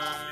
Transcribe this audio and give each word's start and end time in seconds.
Bye. 0.00 0.29